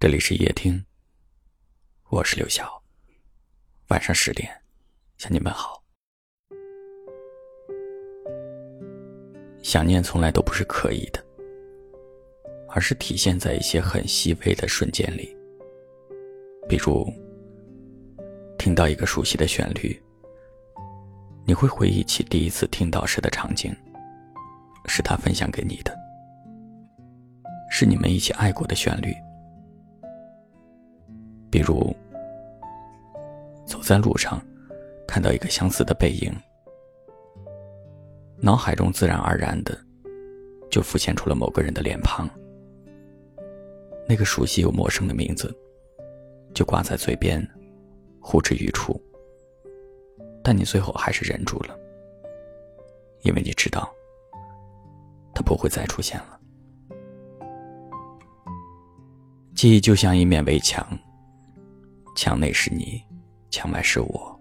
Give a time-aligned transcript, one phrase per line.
[0.00, 0.84] 这里是夜听，
[2.08, 2.80] 我是刘晓。
[3.88, 4.48] 晚上十点，
[5.16, 5.82] 向你们好。
[9.60, 11.20] 想念从来都不是刻意的，
[12.68, 15.36] 而是体现在一些很细微的瞬间里。
[16.68, 17.12] 比如，
[18.56, 20.00] 听到一个熟悉的旋律，
[21.44, 23.74] 你会回忆起第一次听到时的场景，
[24.86, 25.92] 是他分享给你的，
[27.68, 29.12] 是你们一起爱过的旋律。
[31.50, 31.94] 比如，
[33.66, 34.40] 走在路上，
[35.06, 36.32] 看到一个相似的背影，
[38.36, 39.76] 脑海中自然而然的
[40.70, 42.28] 就浮现出了某个人的脸庞，
[44.06, 45.54] 那个熟悉又陌生的名字
[46.52, 47.42] 就挂在嘴边，
[48.20, 49.00] 呼之欲出。
[50.44, 51.78] 但你最后还是忍住了，
[53.22, 53.90] 因为你知道，
[55.34, 56.38] 他不会再出现了。
[59.54, 60.86] 记忆就像一面围墙。
[62.18, 63.00] 墙内是你，
[63.48, 64.40] 墙外是我。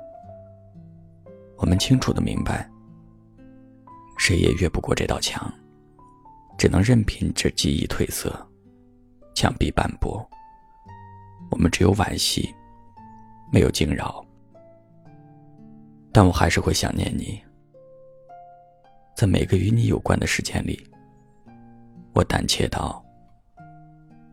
[1.57, 2.67] 我们清楚的明白，
[4.17, 5.47] 谁也越不过这道墙，
[6.57, 8.35] 只能任凭这记忆褪色，
[9.35, 10.27] 墙壁斑驳。
[11.51, 12.51] 我们只有惋惜，
[13.53, 14.25] 没有惊扰。
[16.11, 17.39] 但我还是会想念你，
[19.15, 20.83] 在每个与你有关的时间里，
[22.15, 23.05] 我胆怯到，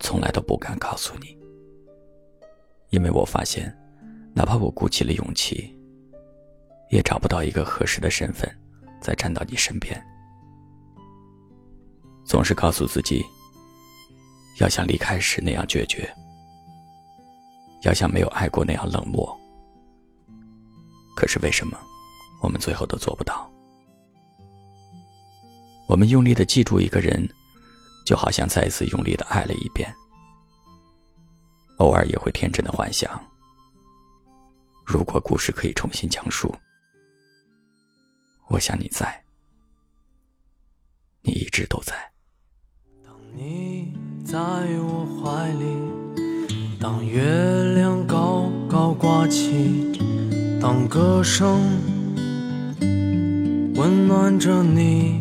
[0.00, 1.43] 从来都不敢告诉你。
[2.94, 3.76] 因为我发现，
[4.32, 5.76] 哪怕我鼓起了勇气，
[6.90, 8.48] 也找不到一个合适的身份，
[9.00, 10.00] 再站到你身边。
[12.24, 13.24] 总是告诉自己，
[14.60, 16.08] 要像离开时那样决绝，
[17.82, 19.36] 要像没有爱过那样冷漠。
[21.16, 21.76] 可是为什么，
[22.40, 23.50] 我们最后都做不到？
[25.88, 27.28] 我们用力的记住一个人，
[28.06, 29.92] 就好像再一次用力的爱了一遍。
[31.78, 33.10] 偶尔也会天真的幻想，
[34.86, 36.54] 如果故事可以重新讲述，
[38.48, 39.24] 我想你在，
[41.22, 41.94] 你一直都在。
[43.04, 43.92] 当你
[44.24, 47.22] 在我怀里，当月
[47.74, 49.98] 亮高高挂起，
[50.60, 51.60] 当歌声
[53.74, 55.20] 温暖着你，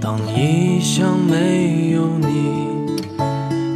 [0.00, 2.77] 当异乡没有你。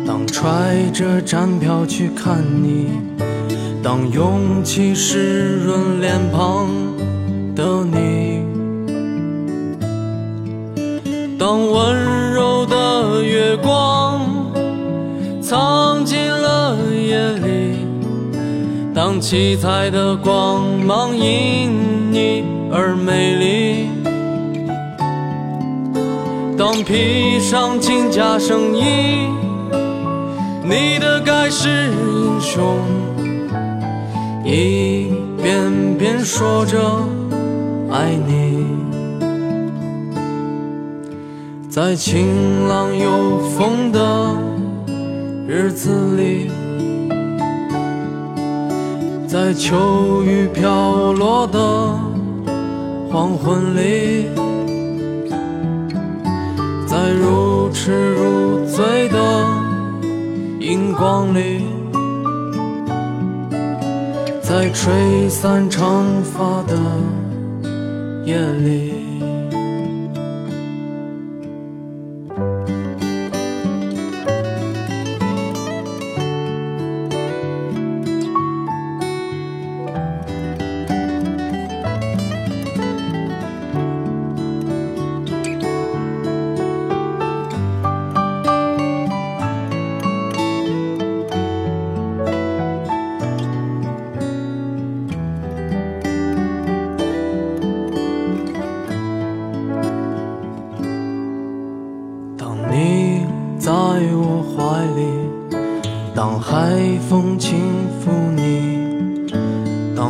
[0.05, 2.89] 当揣着站票去看你，
[3.83, 6.69] 当勇气湿润脸庞
[7.55, 8.43] 的你，
[11.39, 14.21] 当温柔的月光
[15.41, 17.87] 藏进了夜里，
[18.93, 23.89] 当七彩的光芒因你而美丽，
[26.59, 29.42] 当披上金甲圣衣。
[30.75, 32.79] 你的盖世英雄，
[34.43, 35.13] 一
[35.43, 36.79] 遍遍说着
[37.91, 38.65] 爱你，
[41.69, 44.35] 在晴朗有风的
[45.47, 46.51] 日子里，
[49.29, 51.59] 在秋雨飘落的
[53.11, 54.25] 黄昏里，
[56.87, 58.32] 在如痴如。
[60.95, 61.65] 光里，
[64.43, 66.77] 在吹散长发的
[68.25, 69.02] 夜里。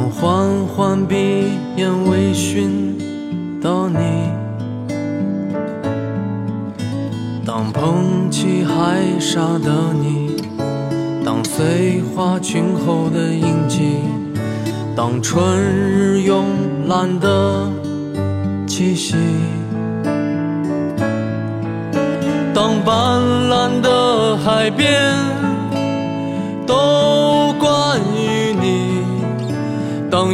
[0.02, 1.14] 当缓缓闭
[1.76, 2.98] 眼微醺
[3.60, 4.32] 的你，
[7.46, 10.42] 当捧起海沙的你，
[11.24, 14.00] 当碎花裙后的印记，
[14.96, 16.46] 当春日慵
[16.88, 17.70] 懒的
[18.66, 19.14] 气息。
[22.52, 25.14] 当斑斓的海边
[26.66, 26.74] 都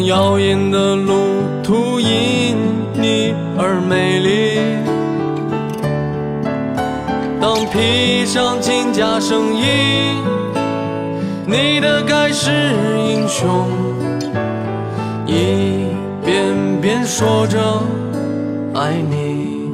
[0.09, 1.15] 耀眼的路
[1.63, 2.57] 途因
[2.95, 4.59] 你而美丽，
[7.39, 9.65] 当披上金甲圣衣，
[11.45, 12.51] 你的盖世
[13.07, 13.69] 英雄，
[15.27, 15.85] 一
[16.25, 17.59] 遍遍说着
[18.75, 19.71] 爱你，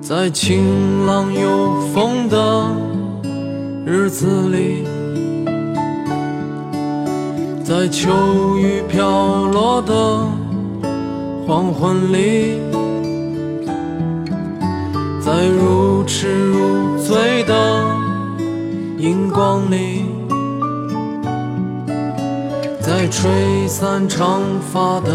[0.00, 2.66] 在晴朗有风的
[3.86, 4.84] 日子里，
[7.72, 8.10] 在秋
[8.58, 9.94] 雨飘落的
[11.46, 12.60] 黄昏里。
[15.18, 17.54] 在如痴如醉的
[18.98, 20.04] 荧光里，
[22.78, 25.10] 在吹散长发的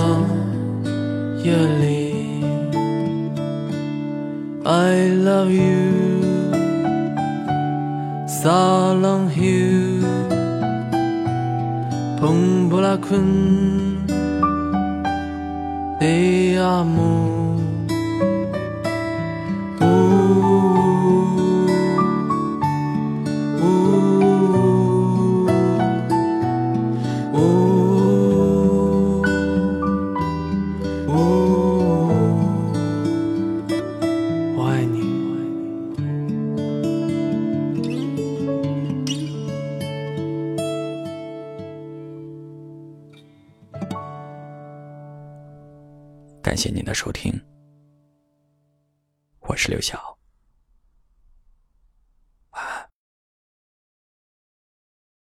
[1.44, 2.42] 夜里
[4.64, 6.26] ，I love you，
[8.28, 10.02] 撒浪 you，
[12.20, 13.24] 蓬布拉昆，
[16.00, 17.67] 贝阿姆。
[46.48, 47.38] 感谢您的收听，
[49.42, 50.17] 我是刘晓。